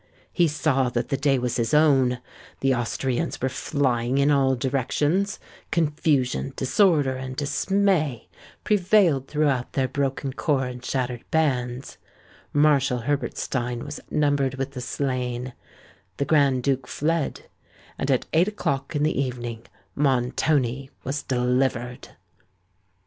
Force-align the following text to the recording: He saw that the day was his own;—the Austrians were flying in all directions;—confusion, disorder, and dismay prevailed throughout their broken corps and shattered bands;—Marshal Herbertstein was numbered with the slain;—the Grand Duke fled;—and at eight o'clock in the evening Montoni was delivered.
He 0.33 0.47
saw 0.47 0.89
that 0.89 1.09
the 1.09 1.15
day 1.15 1.37
was 1.37 1.57
his 1.57 1.75
own;—the 1.75 2.73
Austrians 2.73 3.39
were 3.39 3.49
flying 3.49 4.17
in 4.17 4.31
all 4.31 4.55
directions;—confusion, 4.55 6.53
disorder, 6.55 7.15
and 7.15 7.35
dismay 7.35 8.27
prevailed 8.63 9.27
throughout 9.27 9.73
their 9.73 9.87
broken 9.87 10.33
corps 10.33 10.65
and 10.65 10.83
shattered 10.83 11.23
bands;—Marshal 11.29 13.01
Herbertstein 13.03 13.83
was 13.83 13.99
numbered 14.09 14.55
with 14.55 14.71
the 14.71 14.81
slain;—the 14.81 16.25
Grand 16.25 16.63
Duke 16.63 16.87
fled;—and 16.87 18.09
at 18.09 18.25
eight 18.33 18.47
o'clock 18.47 18.95
in 18.95 19.03
the 19.03 19.21
evening 19.21 19.67
Montoni 19.95 20.89
was 21.03 21.21
delivered. 21.21 22.09